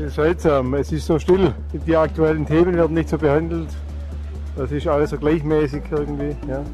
[0.00, 0.72] Das ist seltsam.
[0.72, 1.52] Es ist so still.
[1.86, 3.68] Die aktuellen Themen werden nicht so behandelt.
[4.56, 6.34] Das ist alles so gleichmäßig irgendwie.
[6.48, 6.64] Ja.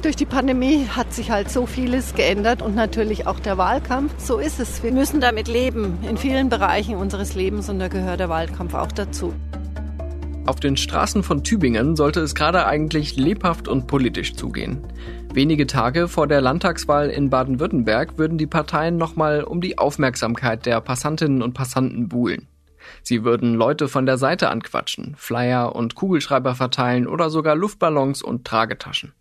[0.00, 4.14] Durch die Pandemie hat sich halt so vieles geändert und natürlich auch der Wahlkampf.
[4.16, 4.82] So ist es.
[4.82, 8.90] Wir müssen damit leben in vielen Bereichen unseres Lebens und da gehört der Wahlkampf auch
[8.90, 9.34] dazu.
[10.46, 14.80] Auf den Straßen von Tübingen sollte es gerade eigentlich lebhaft und politisch zugehen.
[15.34, 20.80] Wenige Tage vor der Landtagswahl in Baden-Württemberg würden die Parteien nochmal um die Aufmerksamkeit der
[20.80, 22.48] Passantinnen und Passanten buhlen.
[23.02, 28.44] Sie würden Leute von der Seite anquatschen, Flyer und Kugelschreiber verteilen oder sogar Luftballons und
[28.44, 29.12] Tragetaschen.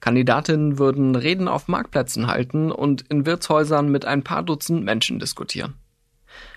[0.00, 5.74] Kandidatinnen würden Reden auf Marktplätzen halten und in Wirtshäusern mit ein paar Dutzend Menschen diskutieren.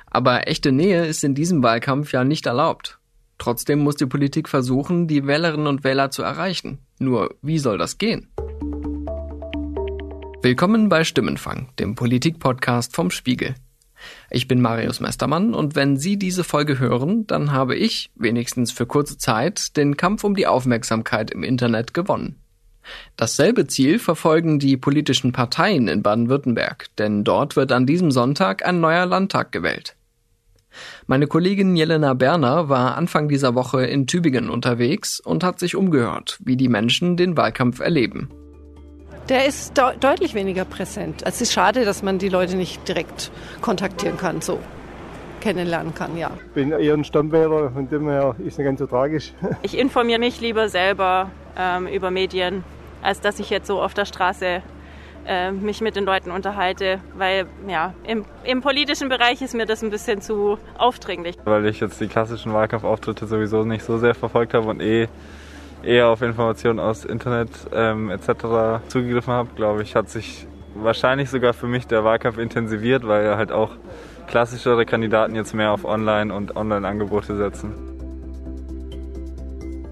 [0.06, 3.00] Aber echte Nähe ist in diesem Wahlkampf ja nicht erlaubt.
[3.38, 6.80] Trotzdem muss die Politik versuchen, die Wählerinnen und Wähler zu erreichen.
[7.00, 8.28] Nur wie soll das gehen?
[10.42, 13.56] Willkommen bei Stimmenfang, dem Politik-Podcast vom Spiegel.
[14.30, 18.86] Ich bin Marius Mestermann und wenn Sie diese Folge hören, dann habe ich, wenigstens für
[18.86, 22.36] kurze Zeit, den Kampf um die Aufmerksamkeit im Internet gewonnen.
[23.16, 28.80] Dasselbe Ziel verfolgen die politischen Parteien in Baden-Württemberg, denn dort wird an diesem Sonntag ein
[28.80, 29.96] neuer Landtag gewählt.
[31.08, 36.40] Meine Kollegin Jelena Berner war Anfang dieser Woche in Tübingen unterwegs und hat sich umgehört,
[36.44, 38.30] wie die Menschen den Wahlkampf erleben.
[39.30, 41.24] Der ist de deutlich weniger präsent.
[41.26, 44.60] Es ist schade, dass man die Leute nicht direkt kontaktieren kann, so
[45.42, 46.32] kennenlernen kann, ja.
[46.48, 49.34] Ich bin eher ein Stammwähler, von dem her ist es nicht ganz so tragisch.
[49.62, 52.64] Ich informiere mich lieber selber ähm, über Medien
[53.02, 54.62] als dass ich jetzt so auf der Straße
[55.26, 59.84] äh, mich mit den Leuten unterhalte, weil ja, im, im, politischen Bereich ist mir das
[59.84, 61.36] ein bisschen zu aufdringlich.
[61.44, 65.08] Weil ich jetzt die klassischen Wahlkampfauftritte sowieso nicht so sehr verfolgt habe und eh
[65.84, 68.88] eher auf Informationen aus Internet ähm, etc.
[68.88, 73.52] zugegriffen habe, glaube ich, hat sich wahrscheinlich sogar für mich der Wahlkampf intensiviert, weil halt
[73.52, 73.72] auch
[74.28, 77.74] klassischere Kandidaten jetzt mehr auf Online- und Online-Angebote setzen.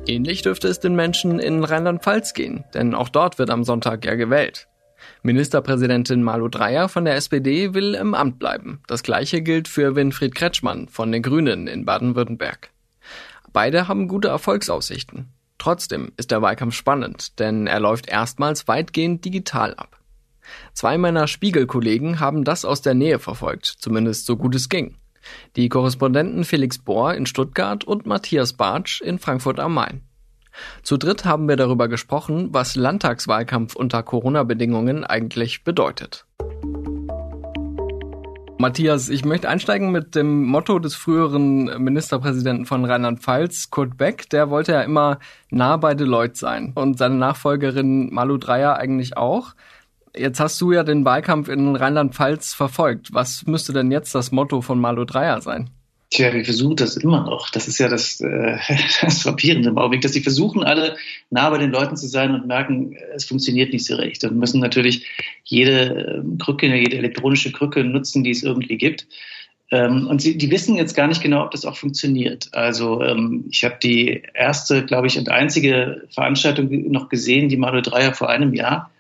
[0.08, 4.16] Ähnlich dürfte es den Menschen in Rheinland-Pfalz gehen, denn auch dort wird am Sonntag ja
[4.16, 4.68] gewählt.
[5.24, 8.82] Ministerpräsidentin Malu Dreyer von der SPD will im Amt bleiben.
[8.88, 12.70] Das gleiche gilt für Winfried Kretschmann von den Grünen in Baden-Württemberg.
[13.52, 15.35] Beide haben gute Erfolgsaussichten.
[15.66, 20.00] Trotzdem ist der Wahlkampf spannend, denn er läuft erstmals weitgehend digital ab.
[20.74, 24.98] Zwei meiner Spiegelkollegen haben das aus der Nähe verfolgt, zumindest so gut es ging.
[25.56, 30.02] Die Korrespondenten Felix Bohr in Stuttgart und Matthias Bartsch in Frankfurt am Main.
[30.84, 36.28] Zu dritt haben wir darüber gesprochen, was Landtagswahlkampf unter Corona-Bedingungen eigentlich bedeutet.
[38.66, 44.28] Matthias, ich möchte einsteigen mit dem Motto des früheren Ministerpräsidenten von Rheinland-Pfalz, Kurt Beck.
[44.32, 45.20] Der wollte ja immer
[45.52, 49.54] nah bei den sein und seine Nachfolgerin Malu Dreyer eigentlich auch.
[50.18, 53.14] Jetzt hast du ja den Wahlkampf in Rheinland-Pfalz verfolgt.
[53.14, 55.70] Was müsste denn jetzt das Motto von Malu Dreyer sein?
[56.12, 57.50] Tja, wir versuchen das immer noch.
[57.50, 58.58] Das ist ja das, äh,
[59.02, 60.96] das Frappierende im Augenblick, dass sie versuchen, alle
[61.30, 64.24] nah bei den Leuten zu sein und merken, es funktioniert nicht so recht.
[64.24, 65.08] Und müssen natürlich
[65.44, 69.08] jede ähm, Krücke, jede elektronische Krücke nutzen, die es irgendwie gibt.
[69.72, 72.50] Ähm, und sie, die wissen jetzt gar nicht genau, ob das auch funktioniert.
[72.54, 77.82] Also ähm, ich habe die erste, glaube ich, und einzige Veranstaltung noch gesehen, die Malu
[77.82, 78.92] Dreyer vor einem Jahr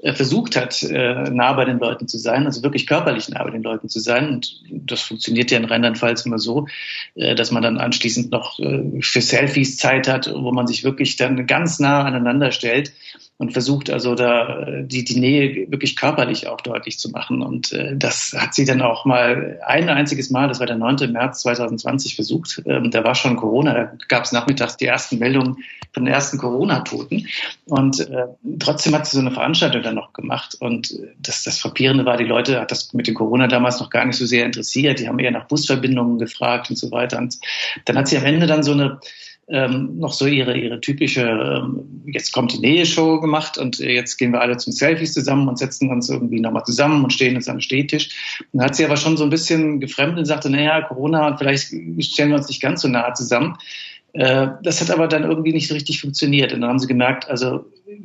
[0.00, 3.62] versucht hat, äh, nah bei den Leuten zu sein, also wirklich körperlich nah bei den
[3.62, 4.28] Leuten zu sein.
[4.28, 6.68] Und das funktioniert ja in Rheinland-Pfalz immer so,
[7.16, 11.46] äh, dass man dann anschließend noch für Selfies Zeit hat, wo man sich wirklich dann
[11.46, 12.92] ganz nah aneinander stellt
[13.38, 17.40] und versucht also da die, die Nähe wirklich körperlich auch deutlich zu machen.
[17.40, 21.12] Und äh, das hat sie dann auch mal ein einziges Mal, das war der 9.
[21.12, 22.60] März 2020 versucht.
[22.66, 25.58] Ähm, da war schon Corona, da gab es nachmittags die ersten Meldungen
[25.92, 27.28] von den ersten Corona-Toten.
[27.66, 28.26] Und äh,
[28.58, 30.56] trotzdem hat sie so eine Veranstaltung dann noch gemacht.
[30.58, 34.04] Und das, das Frappierende war, die Leute hat das mit dem Corona damals noch gar
[34.04, 34.98] nicht so sehr interessiert.
[34.98, 37.18] Die haben eher nach Busverbindungen gefragt und so weiter.
[37.18, 37.38] Und
[37.84, 38.98] dann hat sie am Ende dann so eine
[39.50, 44.32] ähm, noch so ihre, ihre typische, ähm, jetzt kommt die Nähe-Show gemacht und jetzt gehen
[44.32, 47.60] wir alle zum Selfies zusammen und setzen uns irgendwie nochmal zusammen und stehen uns am
[47.60, 48.10] Stehtisch.
[48.52, 51.68] Dann hat sie aber schon so ein bisschen gefremdet und sagte, naja, Corona vielleicht
[52.00, 53.56] stellen wir uns nicht ganz so nah zusammen.
[54.12, 56.52] Äh, das hat aber dann irgendwie nicht so richtig funktioniert.
[56.52, 57.64] Und dann haben sie gemerkt, also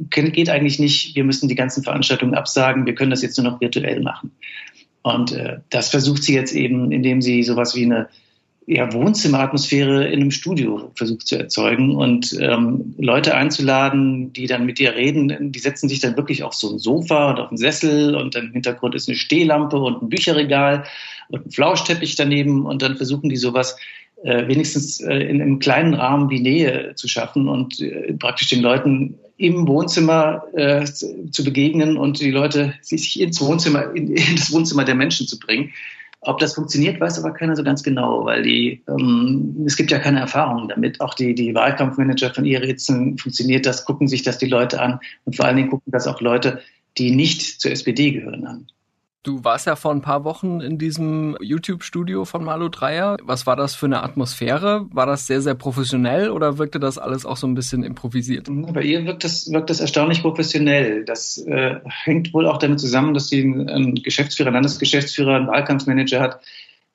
[0.10, 3.60] geht eigentlich nicht, wir müssen die ganzen Veranstaltungen absagen, wir können das jetzt nur noch
[3.60, 4.32] virtuell machen.
[5.02, 8.08] Und äh, das versucht sie jetzt eben, indem sie sowas wie eine
[8.66, 14.80] ja, Wohnzimmeratmosphäre in einem Studio versucht zu erzeugen und ähm, Leute einzuladen, die dann mit
[14.80, 18.16] dir reden, die setzen sich dann wirklich auf so ein Sofa und auf einen Sessel
[18.16, 20.86] und im Hintergrund ist eine Stehlampe und ein Bücherregal
[21.30, 23.78] und ein Flauschteppich daneben und dann versuchen die sowas
[24.24, 28.62] äh, wenigstens äh, in einem kleinen Rahmen wie Nähe zu schaffen und äh, praktisch den
[28.62, 34.54] Leuten im Wohnzimmer äh, zu begegnen und die Leute sich ins Wohnzimmer, in, in das
[34.54, 35.74] Wohnzimmer der Menschen zu bringen
[36.26, 40.00] Ob das funktioniert, weiß aber keiner so ganz genau, weil die, ähm, es gibt ja
[40.00, 41.02] keine Erfahrung damit.
[41.02, 45.36] Auch die, die Wahlkampfmanager von Ihre-Ritzen funktioniert das, gucken sich das die Leute an und
[45.36, 46.62] vor allen Dingen gucken das auch Leute,
[46.98, 48.68] die nicht zur SPD gehören an.
[49.24, 53.16] Du warst ja vor ein paar Wochen in diesem YouTube-Studio von Malu Dreier.
[53.24, 54.86] Was war das für eine Atmosphäre?
[54.92, 58.50] War das sehr, sehr professionell oder wirkte das alles auch so ein bisschen improvisiert?
[58.50, 61.06] Bei ihr wirkt das, wirkt das erstaunlich professionell.
[61.06, 66.42] Das äh, hängt wohl auch damit zusammen, dass sie einen Geschäftsführer, Landesgeschäftsführer, einen Wahlkampfmanager hat,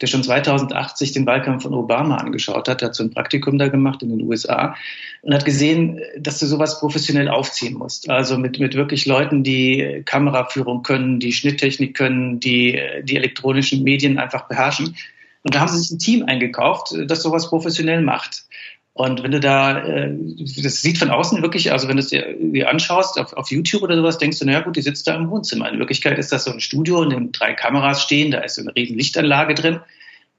[0.00, 3.68] der schon 2008 sich den Wahlkampf von Obama angeschaut hat, hat so ein Praktikum da
[3.68, 4.76] gemacht in den USA
[5.22, 8.08] und hat gesehen, dass du sowas professionell aufziehen musst.
[8.08, 14.18] Also mit, mit wirklich Leuten, die Kameraführung können, die Schnitttechnik können, die die elektronischen Medien
[14.18, 14.96] einfach beherrschen.
[15.42, 18.44] Und da haben sie sich ein Team eingekauft, das sowas professionell macht.
[18.98, 20.12] Und wenn du da, äh,
[20.60, 23.82] das sieht von außen wirklich, also wenn du es dir, dir anschaust auf, auf YouTube
[23.82, 25.70] oder sowas, denkst du, naja gut, die sitzt da im Wohnzimmer.
[25.70, 28.62] In Wirklichkeit ist das so ein Studio, in dem drei Kameras stehen, da ist so
[28.62, 29.78] eine riesen Lichtanlage drin.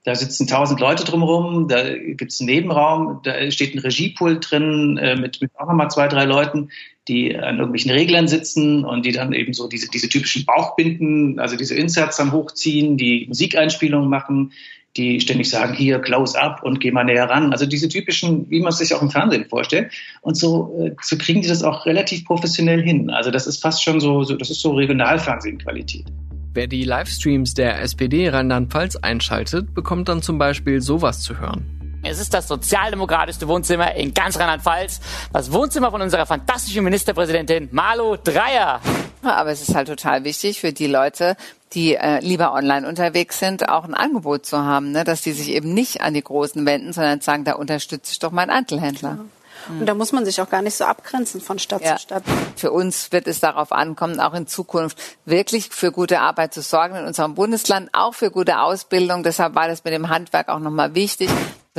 [0.03, 5.15] Da sitzen tausend Leute drumherum, da gibt's einen Nebenraum, da steht ein Regiepult drin äh,
[5.15, 6.67] mit, mit auch nochmal zwei, drei Leuten,
[7.07, 11.55] die an irgendwelchen Reglern sitzen und die dann eben so diese, diese typischen Bauchbinden, also
[11.55, 14.51] diese Inserts dann hochziehen, die Musikeinspielungen machen,
[14.97, 17.51] die ständig sagen, hier, close up und geh mal näher ran.
[17.51, 19.91] Also diese typischen, wie man es sich auch im Fernsehen vorstellt.
[20.21, 23.09] Und so, äh, so kriegen die das auch relativ professionell hin.
[23.09, 26.05] Also das ist fast schon so, so das ist so Regionalfernsehqualität.
[26.53, 31.78] Wer die Livestreams der SPD Rheinland-Pfalz einschaltet, bekommt dann zum Beispiel sowas zu hören.
[32.01, 35.01] Es ist das sozialdemokratischste Wohnzimmer in ganz Rheinland-Pfalz.
[35.33, 38.79] Das Wohnzimmer von unserer fantastischen Ministerpräsidentin Malu Dreyer.
[39.21, 41.35] Aber es ist halt total wichtig für die Leute,
[41.73, 45.03] die äh, lieber online unterwegs sind, auch ein Angebot zu haben, ne?
[45.03, 48.31] dass die sich eben nicht an die Großen wenden, sondern sagen, da unterstütze ich doch
[48.31, 49.17] meinen Einzelhändler.
[49.19, 49.25] Ja.
[49.67, 51.97] Und da muss man sich auch gar nicht so abgrenzen von Stadt ja.
[51.97, 52.23] zu Stadt.
[52.55, 56.95] Für uns wird es darauf ankommen, auch in Zukunft wirklich für gute Arbeit zu sorgen
[56.95, 59.21] in unserem Bundesland, auch für gute Ausbildung.
[59.21, 61.29] Deshalb war das mit dem Handwerk auch nochmal wichtig.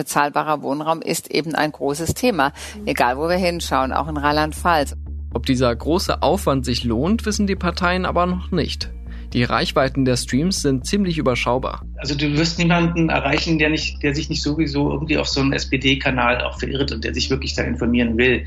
[0.01, 2.55] Bezahlbarer Wohnraum ist eben ein großes Thema,
[2.87, 4.97] egal wo wir hinschauen, auch in Rheinland-Pfalz.
[5.35, 8.91] Ob dieser große Aufwand sich lohnt, wissen die Parteien aber noch nicht.
[9.35, 11.85] Die Reichweiten der Streams sind ziemlich überschaubar.
[11.99, 15.53] Also du wirst niemanden erreichen, der nicht, der sich nicht sowieso irgendwie auf so einen
[15.53, 18.47] SPD-Kanal auch verirrt und der sich wirklich da informieren will.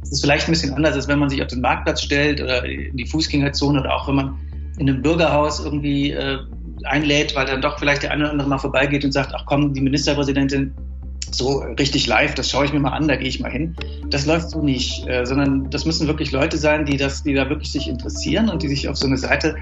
[0.00, 2.64] Es ist vielleicht ein bisschen anders, als wenn man sich auf den Marktplatz stellt oder
[2.64, 4.38] in die Fußgängerzone oder auch wenn man
[4.78, 6.38] in einem Bürgerhaus irgendwie äh,
[6.84, 9.72] einlädt, weil dann doch vielleicht der eine oder andere mal vorbeigeht und sagt, ach komm,
[9.74, 10.74] die Ministerpräsidentin
[11.30, 13.74] so richtig live, das schaue ich mir mal an, da gehe ich mal hin.
[14.10, 17.48] Das läuft so nicht, äh, sondern das müssen wirklich Leute sein, die das, die da
[17.48, 19.56] wirklich sich interessieren und die sich auf so eine Seite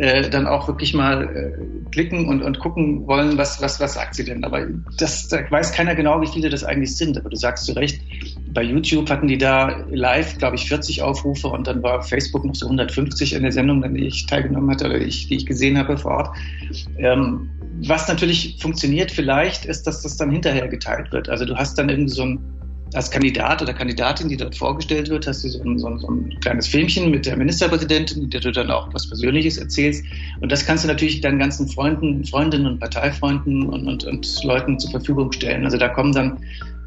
[0.00, 4.14] äh, dann auch wirklich mal äh, klicken und, und gucken wollen, was, was, was sagt
[4.14, 4.44] sie denn.
[4.44, 4.66] Aber
[4.96, 7.18] das, da weiß keiner genau, wie viele das eigentlich sind.
[7.18, 8.00] Aber du sagst zu Recht,
[8.54, 12.54] bei YouTube hatten die da live, glaube ich, 40 Aufrufe und dann war Facebook noch
[12.54, 15.76] so 150 in der Sendung, an die ich teilgenommen hatte oder ich, die ich gesehen
[15.76, 16.36] habe vor Ort.
[16.96, 17.50] Ähm,
[17.86, 21.28] was natürlich funktioniert vielleicht, ist, dass das dann hinterher geteilt wird.
[21.28, 22.59] Also du hast dann irgendwie so ein
[22.94, 26.08] als Kandidat oder Kandidatin, die dort vorgestellt wird, hast du so ein, so ein, so
[26.08, 30.04] ein kleines Filmchen mit der Ministerpräsidentin, in der du dann auch was Persönliches erzählst.
[30.40, 34.78] Und das kannst du natürlich deinen ganzen Freunden, Freundinnen und Parteifreunden und, und, und Leuten
[34.78, 35.64] zur Verfügung stellen.
[35.64, 36.38] Also da kommen dann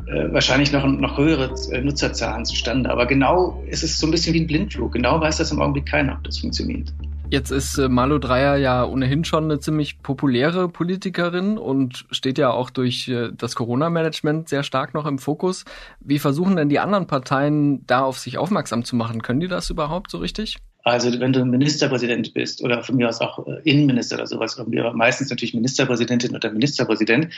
[0.07, 2.89] äh, wahrscheinlich noch, noch höhere äh, Nutzerzahlen zustande.
[2.89, 4.91] Aber genau ist es so ein bisschen wie ein Blindflug.
[4.91, 6.93] Genau weiß das im Augenblick keiner, ob das funktioniert.
[7.29, 12.51] Jetzt ist äh, Malu Dreyer ja ohnehin schon eine ziemlich populäre Politikerin und steht ja
[12.51, 15.65] auch durch äh, das Corona-Management sehr stark noch im Fokus.
[15.99, 19.21] Wie versuchen denn die anderen Parteien da auf sich aufmerksam zu machen?
[19.21, 20.57] Können die das überhaupt so richtig?
[20.83, 24.93] Also wenn du Ministerpräsident bist oder von mir aus auch äh, Innenminister oder sowas, aber
[24.93, 27.33] meistens natürlich Ministerpräsidentin oder Ministerpräsident,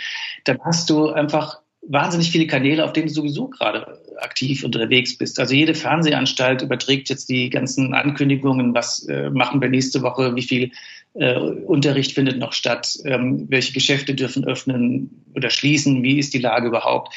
[0.45, 5.39] dann hast du einfach wahnsinnig viele Kanäle, auf denen du sowieso gerade aktiv unterwegs bist.
[5.39, 10.41] Also jede Fernsehanstalt überträgt jetzt die ganzen Ankündigungen, was äh, machen wir nächste Woche, wie
[10.41, 10.71] viel
[11.13, 16.39] äh, Unterricht findet noch statt, ähm, welche Geschäfte dürfen öffnen oder schließen, wie ist die
[16.39, 17.13] Lage überhaupt.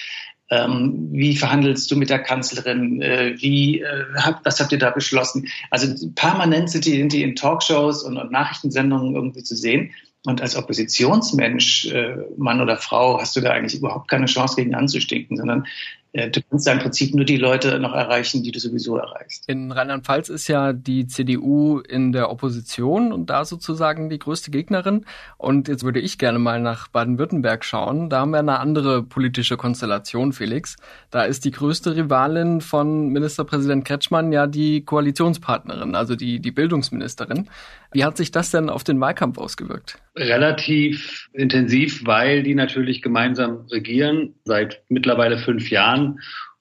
[0.51, 3.03] Ähm, wie verhandelst du mit der Kanzlerin?
[3.03, 5.49] Äh, wie, äh, hab, was habt ihr da beschlossen?
[5.71, 9.91] Also permanent sind die, sind die in Talkshows und, und Nachrichtensendungen irgendwie zu sehen.
[10.25, 14.75] Und als Oppositionsmensch, äh, Mann oder Frau, hast du da eigentlich überhaupt keine Chance gegen
[14.75, 15.67] anzustinken, sondern
[16.13, 19.49] du kannst da im Prinzip nur die Leute noch erreichen, die du sowieso erreichst.
[19.49, 25.05] In Rheinland-Pfalz ist ja die CDU in der Opposition und da sozusagen die größte Gegnerin.
[25.37, 28.09] Und jetzt würde ich gerne mal nach Baden-Württemberg schauen.
[28.09, 30.77] Da haben wir eine andere politische Konstellation, Felix.
[31.11, 37.49] Da ist die größte Rivalin von Ministerpräsident Kretschmann ja die Koalitionspartnerin, also die, die Bildungsministerin.
[37.91, 39.99] Wie hat sich das denn auf den Wahlkampf ausgewirkt?
[40.15, 45.98] Relativ intensiv, weil die natürlich gemeinsam regieren seit mittlerweile fünf Jahren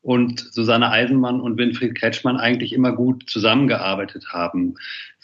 [0.01, 4.75] und Susanne Eisenmann und Winfried Kretschmann eigentlich immer gut zusammengearbeitet haben.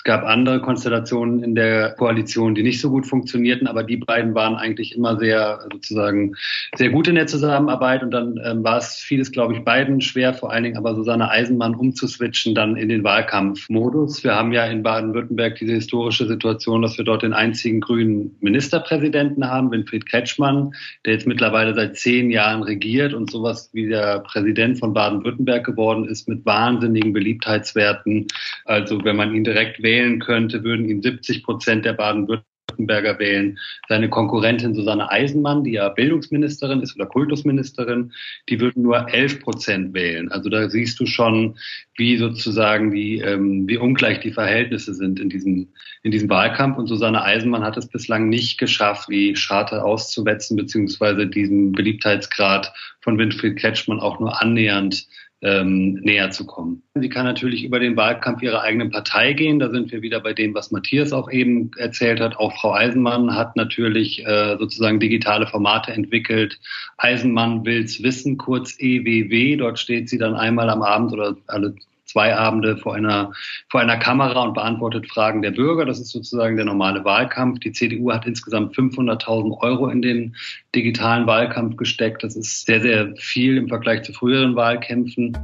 [0.05, 4.35] Es gab andere Konstellationen in der Koalition, die nicht so gut funktionierten, aber die beiden
[4.35, 6.33] waren eigentlich immer sehr sozusagen
[6.75, 10.33] sehr gut in der Zusammenarbeit und dann ähm, war es vieles, glaube ich, beiden schwer,
[10.33, 14.25] vor allen Dingen aber Susanne Eisenmann umzuswitchen dann in den Wahlkampfmodus.
[14.25, 19.49] Wir haben ja in Baden-Württemberg diese historische Situation, dass wir dort den einzigen grünen Ministerpräsidenten
[19.49, 20.73] haben, Winfried Kretschmann,
[21.05, 26.09] der jetzt mittlerweile seit zehn Jahren regiert und sowas wie der Präsident von Baden-Württemberg geworden
[26.09, 28.27] ist mit wahnsinnigen Beliebtheitswerten.
[28.65, 33.59] Also wenn man ihn direkt wählen könnte, würden ihn 70 Prozent der Baden-Württemberger wählen.
[33.87, 38.11] Seine Konkurrentin Susanne Eisenmann, die ja Bildungsministerin ist oder Kultusministerin,
[38.49, 40.31] die würden nur 11 Prozent wählen.
[40.31, 41.55] Also da siehst du schon,
[41.95, 45.67] wie sozusagen die, ähm, wie ungleich die Verhältnisse sind in diesem,
[46.01, 46.79] in diesem Wahlkampf.
[46.79, 53.19] Und Susanne Eisenmann hat es bislang nicht geschafft, die Scharte auszuwetzen, beziehungsweise diesen Beliebtheitsgrad von
[53.19, 55.05] Winfried Kretschmann auch nur annähernd
[55.43, 56.83] ähm, näher zu kommen.
[56.95, 59.59] Sie kann natürlich über den Wahlkampf ihrer eigenen Partei gehen.
[59.59, 62.37] Da sind wir wieder bei dem, was Matthias auch eben erzählt hat.
[62.37, 66.59] Auch Frau Eisenmann hat natürlich äh, sozusagen digitale Formate entwickelt.
[66.97, 69.57] Eisenmann will's wissen, kurz EWW.
[69.57, 71.75] Dort steht sie dann einmal am Abend oder alle
[72.13, 73.31] zwei Abende vor einer,
[73.69, 75.85] vor einer Kamera und beantwortet Fragen der Bürger.
[75.85, 77.59] Das ist sozusagen der normale Wahlkampf.
[77.59, 80.35] Die CDU hat insgesamt 500.000 Euro in den
[80.75, 82.23] digitalen Wahlkampf gesteckt.
[82.23, 85.35] Das ist sehr, sehr viel im Vergleich zu früheren Wahlkämpfen.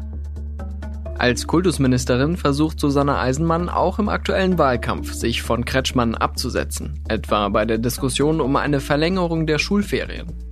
[1.17, 7.65] Als Kultusministerin versucht Susanne Eisenmann auch im aktuellen Wahlkampf, sich von Kretschmann abzusetzen, etwa bei
[7.65, 10.48] der Diskussion um eine Verlängerung der Schulferien.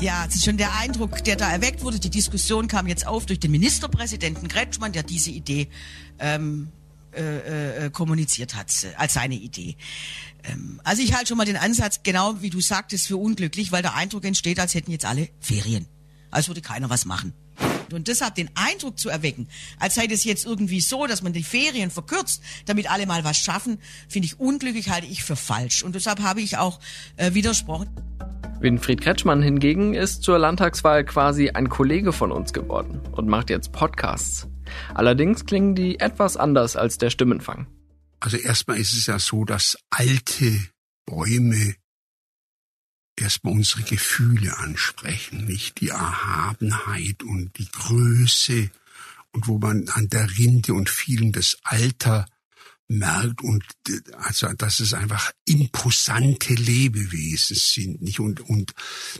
[0.00, 1.98] Ja, es ist schon der Eindruck, der da erweckt wurde.
[1.98, 5.66] Die Diskussion kam jetzt auf durch den Ministerpräsidenten Kretschmann, der diese Idee
[6.20, 6.68] ähm,
[7.12, 9.76] äh, äh, kommuniziert hat äh, als seine Idee.
[10.44, 13.82] Ähm, also ich halte schon mal den Ansatz, genau wie du sagtest, für unglücklich, weil
[13.82, 15.88] der Eindruck entsteht, als hätten jetzt alle Ferien.
[16.30, 17.32] Als würde keiner was machen.
[17.92, 19.48] Und deshalb den Eindruck zu erwecken,
[19.80, 23.38] als sei das jetzt irgendwie so, dass man die Ferien verkürzt, damit alle mal was
[23.38, 23.78] schaffen,
[24.08, 25.82] finde ich unglücklich, halte ich für falsch.
[25.82, 26.78] Und deshalb habe ich auch
[27.16, 27.88] äh, widersprochen.
[28.60, 33.70] Winfried Kretschmann hingegen ist zur Landtagswahl quasi ein Kollege von uns geworden und macht jetzt
[33.70, 34.48] Podcasts.
[34.94, 37.68] Allerdings klingen die etwas anders als der Stimmenfang.
[38.18, 40.60] Also erstmal ist es ja so, dass alte
[41.06, 41.76] Bäume
[43.16, 48.70] erstmal unsere Gefühle ansprechen, nicht die Erhabenheit und die Größe
[49.32, 52.26] und wo man an der Rinde und vielen das Alter
[52.88, 53.64] merkt und
[54.16, 58.20] also dass es einfach imposante Lebewesen sind nicht?
[58.20, 58.72] Und und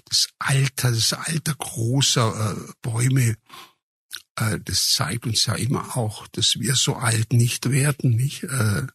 [0.09, 3.37] das Alter das Alter großer äh, Bäume
[4.37, 8.45] äh, das zeigt uns ja immer auch dass wir so alt nicht werden nicht?
[8.45, 8.87] Äh,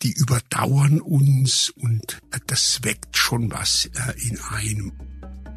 [0.00, 5.11] die überdauern uns und äh, das weckt schon was äh, in einem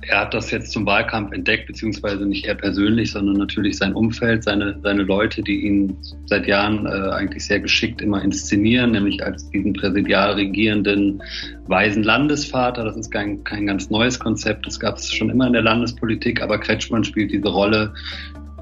[0.07, 4.43] er hat das jetzt zum Wahlkampf entdeckt, beziehungsweise nicht er persönlich, sondern natürlich sein Umfeld,
[4.43, 9.49] seine, seine Leute, die ihn seit Jahren äh, eigentlich sehr geschickt immer inszenieren, nämlich als
[9.49, 11.21] diesen präsidial regierenden
[11.67, 12.83] weisen Landesvater.
[12.83, 16.41] Das ist kein, kein ganz neues Konzept, das gab es schon immer in der Landespolitik,
[16.41, 17.93] aber Kretschmann spielt diese Rolle,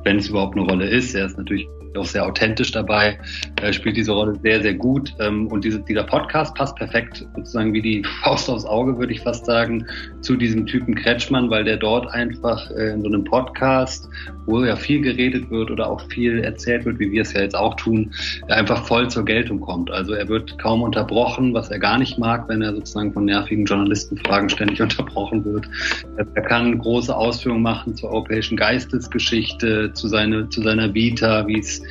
[0.04, 1.14] wenn es überhaupt eine Rolle ist.
[1.14, 3.18] Er ist natürlich auch sehr authentisch dabei,
[3.62, 5.14] äh, spielt diese Rolle sehr, sehr gut.
[5.20, 9.22] Ähm, und diese, dieser Podcast passt perfekt sozusagen wie die Faust aufs Auge, würde ich
[9.22, 9.86] fast sagen,
[10.22, 14.10] zu diesem Typen Kretschmann, weil der dort einfach äh, in so einem Podcast,
[14.46, 17.56] wo ja viel geredet wird oder auch viel erzählt wird, wie wir es ja jetzt
[17.56, 18.12] auch tun,
[18.50, 19.92] einfach voll zur Geltung kommt.
[19.92, 23.66] Also er wird kaum unterbrochen, was er gar nicht mag, wenn er sozusagen von nervigen
[23.66, 25.68] Journalistenfragen ständig unterbrochen wird.
[26.18, 31.83] Er kann große Ausführungen machen zur europäischen Geistesgeschichte, zu, seine, zu seiner Vita, wie es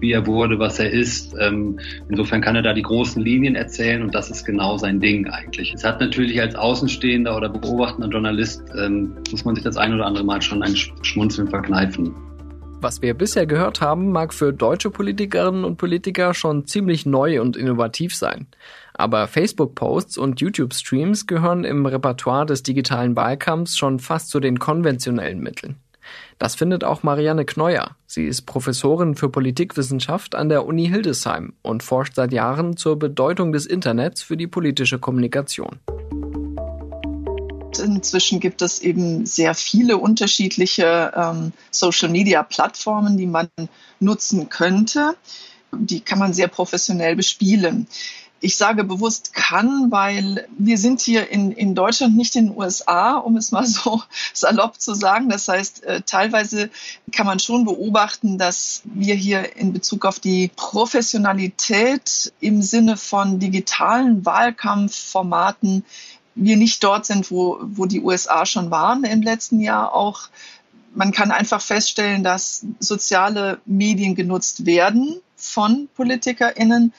[0.00, 1.34] wie er wurde, was er ist.
[1.38, 1.78] Ähm,
[2.08, 5.72] insofern kann er da die großen Linien erzählen und das ist genau sein Ding eigentlich.
[5.74, 10.06] Es hat natürlich als Außenstehender oder beobachtender Journalist, ähm, muss man sich das ein oder
[10.06, 12.14] andere Mal schon ein Schmunzeln verkneifen.
[12.78, 17.56] Was wir bisher gehört haben, mag für deutsche Politikerinnen und Politiker schon ziemlich neu und
[17.56, 18.46] innovativ sein.
[18.92, 25.40] Aber Facebook-Posts und YouTube-Streams gehören im Repertoire des digitalen Wahlkampfs schon fast zu den konventionellen
[25.40, 25.76] Mitteln.
[26.38, 27.96] Das findet auch Marianne Kneuer.
[28.06, 33.52] Sie ist Professorin für Politikwissenschaft an der Uni Hildesheim und forscht seit Jahren zur Bedeutung
[33.52, 35.80] des Internets für die politische Kommunikation.
[37.78, 43.48] Inzwischen gibt es eben sehr viele unterschiedliche ähm, Social-Media-Plattformen, die man
[44.00, 45.14] nutzen könnte.
[45.72, 47.86] Die kann man sehr professionell bespielen.
[48.40, 53.16] Ich sage bewusst kann, weil wir sind hier in, in Deutschland nicht in den USA,
[53.16, 54.02] um es mal so
[54.34, 55.28] salopp zu sagen.
[55.28, 56.70] Das heißt, äh, teilweise
[57.12, 63.38] kann man schon beobachten, dass wir hier in Bezug auf die Professionalität im Sinne von
[63.38, 65.84] digitalen Wahlkampfformaten
[66.36, 70.28] wir nicht dort sind, wo, wo die USA schon waren im letzten Jahr auch.
[70.94, 76.92] Man kann einfach feststellen, dass soziale Medien genutzt werden von PolitikerInnen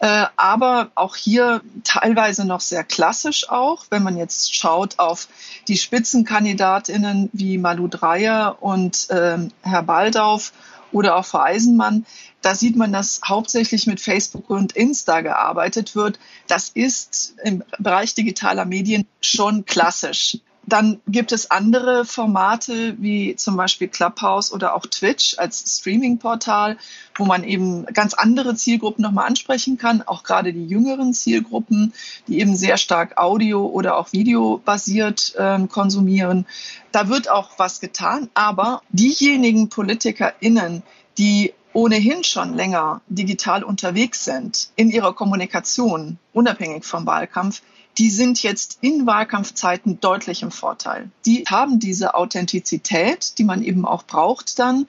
[0.00, 5.28] Äh, aber auch hier teilweise noch sehr klassisch auch, wenn man jetzt schaut auf
[5.68, 10.52] die Spitzenkandidatinnen wie Malu Dreyer und ähm, Herr Baldauf
[10.90, 12.06] oder auch Frau Eisenmann,
[12.40, 16.18] da sieht man, dass hauptsächlich mit Facebook und Insta gearbeitet wird.
[16.48, 20.38] Das ist im Bereich digitaler Medien schon klassisch.
[20.70, 26.78] Dann gibt es andere Formate wie zum Beispiel Clubhouse oder auch Twitch als Streaming-Portal,
[27.16, 31.92] wo man eben ganz andere Zielgruppen nochmal ansprechen kann, auch gerade die jüngeren Zielgruppen,
[32.28, 36.46] die eben sehr stark Audio oder auch Video basiert äh, konsumieren.
[36.92, 40.84] Da wird auch was getan, aber diejenigen PolitikerInnen,
[41.18, 47.62] die ohnehin schon länger digital unterwegs sind in ihrer Kommunikation, unabhängig vom Wahlkampf,
[47.98, 51.10] die sind jetzt in Wahlkampfzeiten deutlich im Vorteil.
[51.26, 54.86] Die haben diese Authentizität, die man eben auch braucht dann,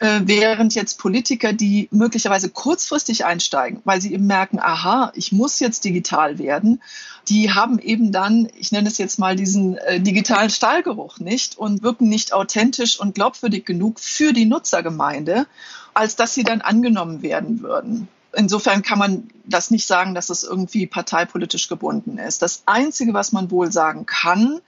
[0.00, 5.60] äh, während jetzt Politiker, die möglicherweise kurzfristig einsteigen, weil sie eben merken, aha, ich muss
[5.60, 6.82] jetzt digital werden,
[7.28, 11.82] die haben eben dann, ich nenne es jetzt mal diesen äh, digitalen Stahlgeruch nicht und
[11.82, 15.46] wirken nicht authentisch und glaubwürdig genug für die Nutzergemeinde,
[15.94, 20.42] als dass sie dann angenommen werden würden insofern kann man das nicht sagen, dass es
[20.42, 22.42] irgendwie parteipolitisch gebunden ist.
[22.42, 24.60] Das Einzige, was man wohl sagen kann,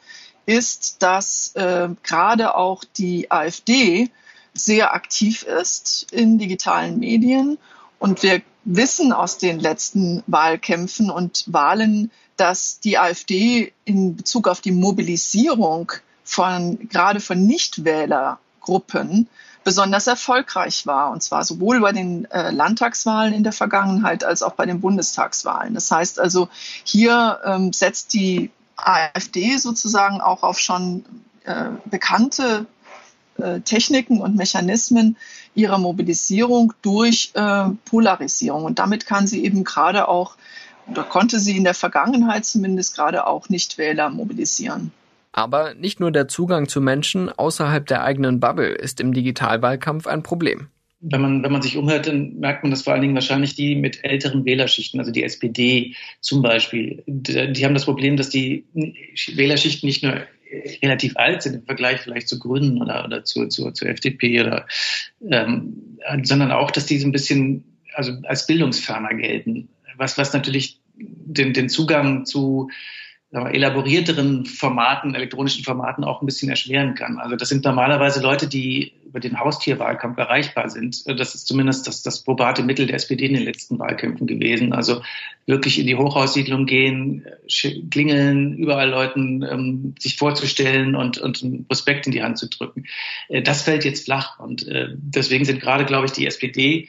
[0.46, 4.10] ist, dass äh, gerade auch die AfD
[4.54, 7.58] sehr aktiv ist in digitalen Medien.
[7.98, 14.60] Und wir wissen aus den letzten Wahlkämpfen und Wahlen, dass die AfD in Bezug auf
[14.60, 15.92] die Mobilisierung
[16.24, 19.28] von gerade von Nichtwählergruppen
[19.66, 21.10] besonders erfolgreich war.
[21.10, 25.74] Und zwar sowohl bei den äh, Landtagswahlen in der Vergangenheit als auch bei den Bundestagswahlen.
[25.74, 26.48] Das heißt also,
[26.84, 31.04] hier ähm, setzt die AfD sozusagen auch auf schon
[31.42, 32.66] äh, bekannte
[33.38, 35.16] äh, Techniken und Mechanismen
[35.56, 38.62] ihrer Mobilisierung durch äh, Polarisierung.
[38.62, 40.36] Und damit kann sie eben gerade auch,
[40.86, 44.92] oder konnte sie in der Vergangenheit zumindest gerade auch Nichtwähler mobilisieren.
[45.36, 50.22] Aber nicht nur der Zugang zu Menschen außerhalb der eigenen Bubble ist im Digitalwahlkampf ein
[50.22, 50.68] Problem.
[51.00, 53.76] Wenn man, wenn man sich umhört, dann merkt man, dass vor allen Dingen wahrscheinlich die
[53.76, 58.64] mit älteren Wählerschichten, also die SPD zum Beispiel, die, die haben das Problem, dass die
[58.72, 60.22] Wählerschichten nicht nur
[60.82, 64.66] relativ alt sind im Vergleich vielleicht zu Grünen oder, oder zu, zu, zur FDP oder,
[65.30, 69.68] ähm, sondern auch, dass die so ein bisschen also als bildungsferner gelten,
[69.98, 72.70] was, was natürlich den, den Zugang zu
[73.44, 77.18] elaborierteren Formaten, elektronischen Formaten auch ein bisschen erschweren kann.
[77.18, 81.04] Also das sind normalerweise Leute, die über den Haustierwahlkampf erreichbar sind.
[81.06, 84.72] Das ist zumindest das, das probate Mittel der SPD in den letzten Wahlkämpfen gewesen.
[84.72, 85.02] Also
[85.46, 87.24] wirklich in die Hochhaussiedlung gehen,
[87.90, 92.84] klingeln, überall Leuten ähm, sich vorzustellen und, und einen Prospekt in die Hand zu drücken.
[93.28, 96.88] Äh, das fällt jetzt flach und äh, deswegen sind gerade, glaube ich, die SPD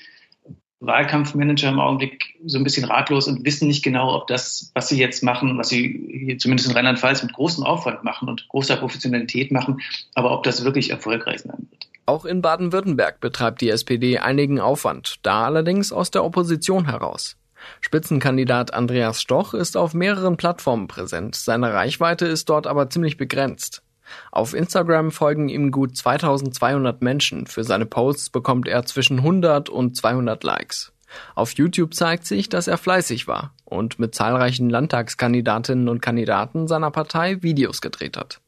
[0.80, 5.00] Wahlkampfmanager im Augenblick so ein bisschen ratlos und wissen nicht genau, ob das, was sie
[5.00, 9.52] jetzt machen, was sie hier zumindest in Rheinland-Pfalz mit großem Aufwand machen und großer Professionalität
[9.52, 9.82] machen,
[10.14, 11.88] aber ob das wirklich erfolgreich sein wird.
[12.06, 17.38] Auch in Baden-Württemberg betreibt die SPD einigen Aufwand, da allerdings aus der Opposition heraus.
[17.82, 23.82] Spitzenkandidat Andreas Stoch ist auf mehreren Plattformen präsent, seine Reichweite ist dort aber ziemlich begrenzt.
[24.32, 27.48] Auf Instagram folgen ihm gut 2200 Menschen.
[27.48, 30.94] Für seine Posts bekommt er zwischen 100 und 200 Likes.
[31.36, 36.92] Auf YouTube zeigt sich, dass er fleißig war und mit zahlreichen Landtagskandidatinnen und Kandidaten seiner
[36.92, 38.42] Partei Videos gedreht hat.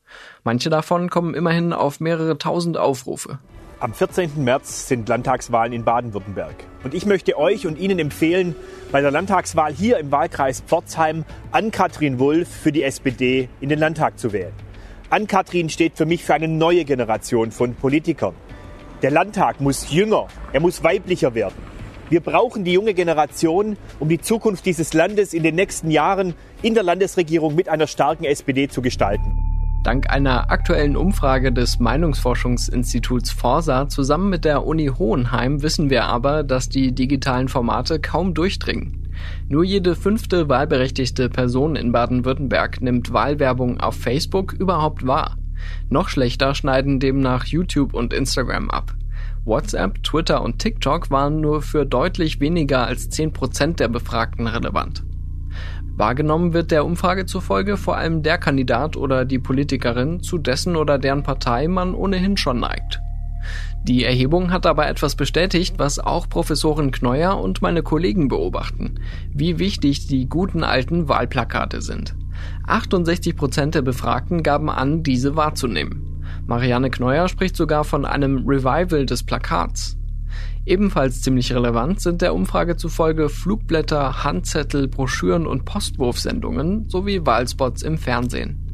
[0.44, 3.40] Manche davon kommen immerhin auf mehrere tausend Aufrufe.
[3.82, 4.44] Am 14.
[4.44, 6.56] März sind Landtagswahlen in Baden-Württemberg.
[6.84, 8.54] Und ich möchte euch und Ihnen empfehlen,
[8.92, 13.80] bei der Landtagswahl hier im Wahlkreis Pforzheim an Katrin Wulff für die SPD in den
[13.80, 14.52] Landtag zu wählen.
[15.12, 18.36] Ann-Kathrin steht für mich für eine neue Generation von Politikern.
[19.02, 21.56] Der Landtag muss jünger, er muss weiblicher werden.
[22.10, 26.76] Wir brauchen die junge Generation, um die Zukunft dieses Landes in den nächsten Jahren in
[26.76, 29.34] der Landesregierung mit einer starken SPD zu gestalten.
[29.84, 36.44] Dank einer aktuellen Umfrage des Meinungsforschungsinstituts Forsa zusammen mit der Uni Hohenheim wissen wir aber,
[36.44, 38.99] dass die digitalen Formate kaum durchdringen.
[39.48, 45.38] Nur jede fünfte wahlberechtigte Person in Baden-Württemberg nimmt Wahlwerbung auf Facebook überhaupt wahr.
[45.90, 48.94] Noch schlechter schneiden demnach YouTube und Instagram ab.
[49.46, 55.04] WhatsApp, Twitter und TikTok waren nur für deutlich weniger als 10% der Befragten relevant.
[55.96, 60.98] Wahrgenommen wird der Umfrage zufolge vor allem der Kandidat oder die Politikerin, zu dessen oder
[60.98, 63.02] deren Partei man ohnehin schon neigt.
[63.84, 69.00] Die Erhebung hat aber etwas bestätigt, was auch Professorin Kneuer und meine Kollegen beobachten,
[69.34, 72.16] wie wichtig die guten alten Wahlplakate sind.
[72.68, 76.24] 68 Prozent der Befragten gaben an, diese wahrzunehmen.
[76.46, 79.98] Marianne Kneuer spricht sogar von einem Revival des Plakats.
[80.66, 87.98] Ebenfalls ziemlich relevant sind der Umfrage zufolge Flugblätter, Handzettel, Broschüren und Postwurfsendungen sowie Wahlspots im
[87.98, 88.69] Fernsehen.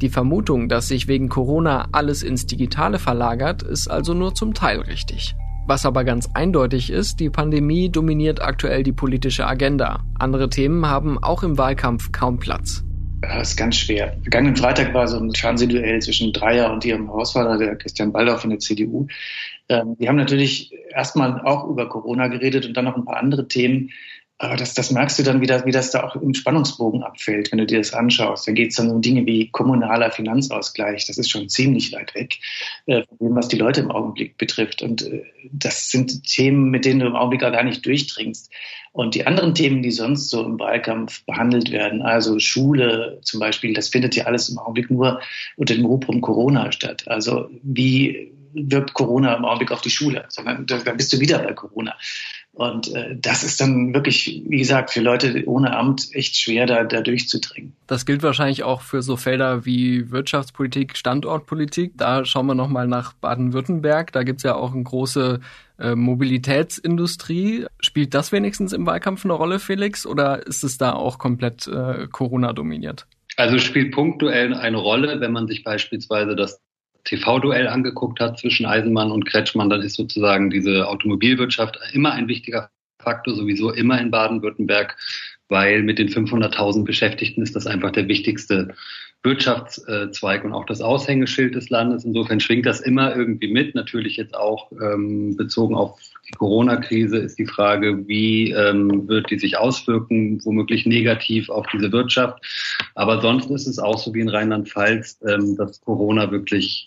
[0.00, 4.80] Die Vermutung, dass sich wegen Corona alles ins Digitale verlagert, ist also nur zum Teil
[4.80, 5.34] richtig.
[5.66, 10.02] Was aber ganz eindeutig ist, die Pandemie dominiert aktuell die politische Agenda.
[10.18, 12.84] Andere Themen haben auch im Wahlkampf kaum Platz.
[13.20, 14.16] Das ist ganz schwer.
[14.22, 18.50] Vergangenen Freitag war so ein Fernsehduell zwischen Dreier und ihrem Herausforderer, der Christian Baldauf von
[18.50, 19.08] der CDU.
[19.68, 23.48] Ähm, die haben natürlich erstmal auch über Corona geredet und dann noch ein paar andere
[23.48, 23.90] Themen.
[24.40, 27.50] Aber das, das merkst du dann, wie das, wie das da auch im Spannungsbogen abfällt,
[27.50, 28.46] wenn du dir das anschaust.
[28.46, 31.06] Da geht es dann um Dinge wie kommunaler Finanzausgleich.
[31.06, 32.38] Das ist schon ziemlich weit weg
[32.86, 34.80] äh, von dem, was die Leute im Augenblick betrifft.
[34.80, 38.52] Und äh, das sind Themen, mit denen du im Augenblick gar nicht durchdringst.
[38.92, 43.74] Und die anderen Themen, die sonst so im Wahlkampf behandelt werden, also Schule zum Beispiel,
[43.74, 45.20] das findet ja alles im Augenblick nur
[45.56, 47.02] unter dem Rubrum Corona statt.
[47.08, 50.24] Also wie wirkt Corona im Augenblick auf die Schule?
[50.28, 51.96] Sondern da bist du wieder bei Corona.
[52.58, 56.82] Und äh, das ist dann wirklich, wie gesagt, für Leute ohne Amt echt schwer, da,
[56.82, 57.76] da durchzudringen.
[57.86, 61.92] Das gilt wahrscheinlich auch für so Felder wie Wirtschaftspolitik, Standortpolitik.
[61.96, 64.10] Da schauen wir nochmal nach Baden-Württemberg.
[64.10, 65.38] Da gibt's ja auch eine große
[65.78, 67.66] äh, Mobilitätsindustrie.
[67.78, 72.08] Spielt das wenigstens im Wahlkampf eine Rolle, Felix, oder ist es da auch komplett äh,
[72.10, 73.06] Corona dominiert?
[73.36, 76.60] Also spielt punktuell eine Rolle, wenn man sich beispielsweise das
[77.08, 82.70] TV-Duell angeguckt hat zwischen Eisenmann und Kretschmann, dann ist sozusagen diese Automobilwirtschaft immer ein wichtiger
[83.00, 84.96] Faktor, sowieso immer in Baden-Württemberg,
[85.48, 88.74] weil mit den 500.000 Beschäftigten ist das einfach der wichtigste
[89.22, 92.04] Wirtschaftszweig und auch das Aushängeschild des Landes.
[92.04, 93.74] Insofern schwingt das immer irgendwie mit.
[93.74, 99.38] Natürlich jetzt auch ähm, bezogen auf die Corona-Krise ist die Frage, wie ähm, wird die
[99.38, 102.44] sich auswirken, womöglich negativ auf diese Wirtschaft.
[102.94, 106.86] Aber sonst ist es auch so wie in Rheinland-Pfalz, ähm, dass Corona wirklich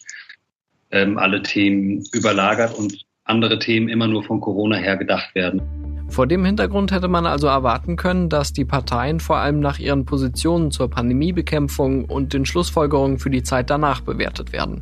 [0.91, 5.61] ähm, alle Themen überlagert und andere Themen immer nur von Corona her gedacht werden.
[6.09, 10.03] Vor dem Hintergrund hätte man also erwarten können, dass die Parteien vor allem nach ihren
[10.05, 14.81] Positionen zur Pandemiebekämpfung und den Schlussfolgerungen für die Zeit danach bewertet werden.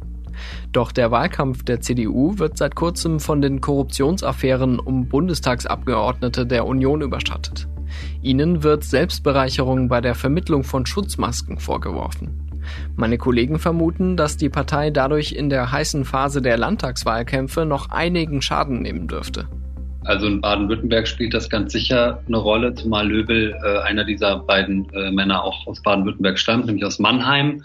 [0.71, 7.01] Doch der Wahlkampf der CDU wird seit kurzem von den Korruptionsaffären um Bundestagsabgeordnete der Union
[7.01, 7.67] überschattet.
[8.23, 12.48] Ihnen wird Selbstbereicherung bei der Vermittlung von Schutzmasken vorgeworfen.
[12.95, 18.41] Meine Kollegen vermuten, dass die Partei dadurch in der heißen Phase der Landtagswahlkämpfe noch einigen
[18.41, 19.47] Schaden nehmen dürfte.
[20.05, 24.91] Also in Baden-Württemberg spielt das ganz sicher eine Rolle, zumal Löbel äh, einer dieser beiden
[24.93, 27.63] äh, Männer auch aus Baden-Württemberg stammt, nämlich aus Mannheim.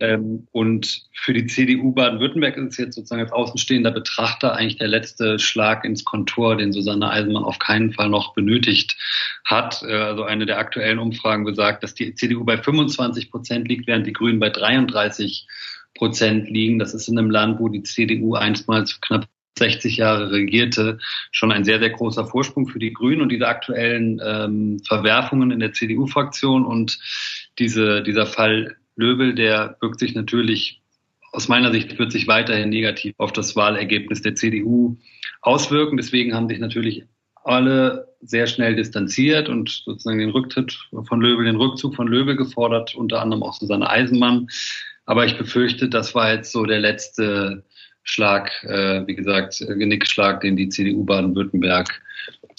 [0.00, 4.88] Ähm, und für die CDU Baden-Württemberg ist es jetzt sozusagen als außenstehender Betrachter eigentlich der
[4.88, 8.96] letzte Schlag ins Kontor, den Susanne Eisenmann auf keinen Fall noch benötigt
[9.44, 9.82] hat.
[9.82, 14.06] Äh, also eine der aktuellen Umfragen besagt, dass die CDU bei 25 Prozent liegt, während
[14.06, 15.46] die Grünen bei 33
[15.94, 16.80] Prozent liegen.
[16.80, 20.98] Das ist in einem Land, wo die CDU einstmals knapp 60 Jahre regierte,
[21.30, 25.60] schon ein sehr, sehr großer Vorsprung für die Grünen und diese aktuellen ähm, Verwerfungen in
[25.60, 26.98] der CDU-Fraktion und
[27.58, 30.80] diese, dieser Fall Löbel, der wirkt sich natürlich
[31.32, 34.96] aus meiner Sicht wird sich weiterhin negativ auf das Wahlergebnis der CDU
[35.42, 35.98] auswirken.
[35.98, 37.04] Deswegen haben sich natürlich
[37.44, 42.94] alle sehr schnell distanziert und sozusagen den Rücktritt von Löbel, den Rückzug von Löbel gefordert,
[42.94, 44.48] unter anderem auch Susanne Eisenmann.
[45.04, 47.64] Aber ich befürchte, das war jetzt so der letzte
[48.06, 52.00] Schlag, äh, wie gesagt, äh, Genickschlag, den die CDU Baden-Württemberg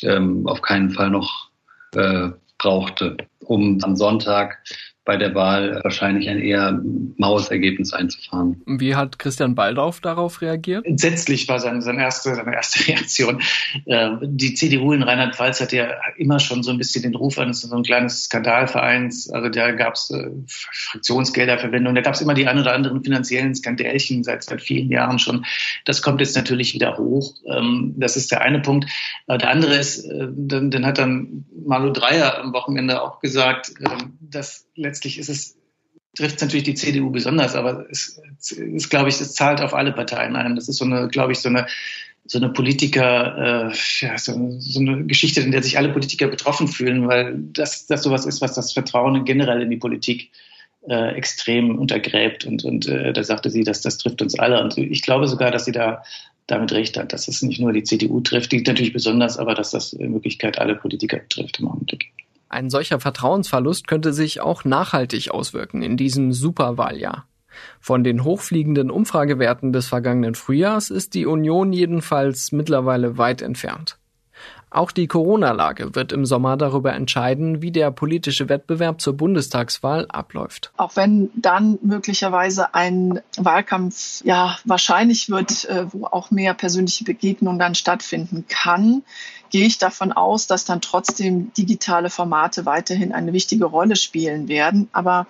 [0.04, 1.50] ähm, auf keinen Fall noch
[1.96, 4.60] äh, brauchte, um am Sonntag
[5.08, 6.80] bei der Wahl wahrscheinlich ein eher
[7.16, 8.62] maues Ergebnis einzufahren.
[8.66, 10.86] Wie hat Christian Baldauf darauf reagiert?
[10.86, 13.42] Entsetzlich war seine, seine, erste, seine erste Reaktion.
[13.86, 17.62] Ähm, die CDU in Rheinland-Pfalz hat ja immer schon so ein bisschen den Ruf eines
[17.62, 19.30] so ein kleines Skandalvereins.
[19.30, 23.56] Also da gab es äh, Fraktionsgelderverwendung, da gab es immer die ein oder anderen finanziellen
[23.56, 25.46] Skandälchen seit, seit vielen Jahren schon.
[25.86, 27.34] Das kommt jetzt natürlich wieder hoch.
[27.48, 28.90] Ähm, das ist der eine Punkt.
[29.30, 33.88] Der andere ist, äh, dann, dann hat dann Malu Dreyer am Wochenende auch gesagt, äh,
[34.20, 34.68] dass
[34.98, 35.56] letztlich ist es,
[36.16, 39.92] trifft es natürlich die CDU besonders, aber es ist, glaube ich, es zahlt auf alle
[39.92, 40.56] Parteien ein.
[40.56, 41.68] Das ist so eine, glaube ich, so eine,
[42.26, 46.68] so eine Politiker, äh, ja, so, so, eine Geschichte, in der sich alle Politiker betroffen
[46.68, 50.32] fühlen, weil das, das sowas ist, was das Vertrauen generell in die Politik
[50.90, 52.46] äh, extrem untergräbt.
[52.46, 54.64] Und, und äh, da sagte sie, dass das trifft uns alle.
[54.64, 56.02] Und ich glaube sogar, dass sie da
[56.48, 59.70] damit recht hat, dass es nicht nur die CDU trifft, die natürlich besonders, aber dass
[59.70, 62.12] das in Wirklichkeit alle Politiker betrifft im Augenblick.
[62.50, 67.26] Ein solcher Vertrauensverlust könnte sich auch nachhaltig auswirken in diesem Superwahljahr.
[67.80, 73.98] Von den hochfliegenden Umfragewerten des vergangenen Frühjahrs ist die Union jedenfalls mittlerweile weit entfernt.
[74.70, 80.74] Auch die Corona-Lage wird im Sommer darüber entscheiden, wie der politische Wettbewerb zur Bundestagswahl abläuft.
[80.76, 87.60] Auch wenn dann möglicherweise ein Wahlkampf ja wahrscheinlich wird, äh, wo auch mehr persönliche Begegnungen
[87.60, 89.04] dann stattfinden kann,
[89.50, 94.90] gehe ich davon aus, dass dann trotzdem digitale Formate weiterhin eine wichtige Rolle spielen werden.
[94.92, 95.28] Aber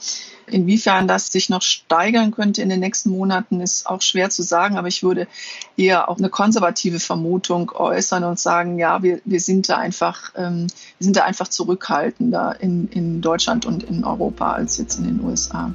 [0.47, 4.77] inwiefern das sich noch steigern könnte in den nächsten Monaten, ist auch schwer zu sagen.
[4.77, 5.27] Aber ich würde
[5.75, 10.67] eher auch eine konservative Vermutung äußern und sagen, ja, wir, wir sind da einfach, ähm,
[10.97, 15.23] wir sind da einfach zurückhaltender in, in Deutschland und in Europa als jetzt in den
[15.23, 15.73] USA.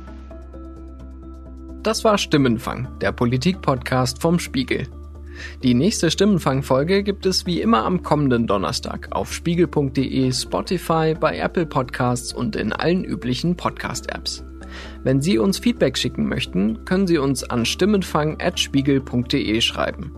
[1.83, 4.87] Das war Stimmenfang, der Politik-Podcast vom Spiegel.
[5.63, 11.67] Die nächste Stimmenfangfolge gibt es wie immer am kommenden Donnerstag auf spiegel.de, Spotify, bei Apple
[11.67, 14.45] Podcasts und in allen üblichen Podcast-Apps.
[15.03, 20.13] Wenn Sie uns Feedback schicken möchten, können Sie uns an stimmenfang.spiegel.de schreiben.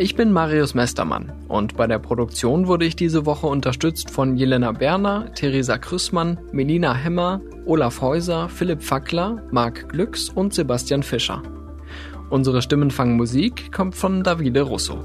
[0.00, 4.70] Ich bin Marius Mestermann und bei der Produktion wurde ich diese Woche unterstützt von Jelena
[4.70, 11.42] Berner, Theresa Krüssmann, Melina Hemmer, Olaf Häuser, Philipp Fackler, Marc Glücks und Sebastian Fischer.
[12.30, 15.04] Unsere Stimmenfangmusik kommt von Davide Russo.